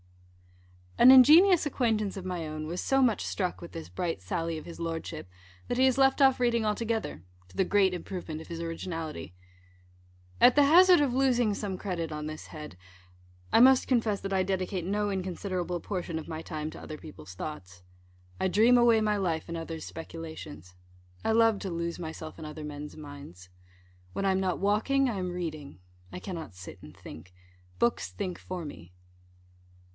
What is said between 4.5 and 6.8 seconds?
of his Lordship, that he has left off reading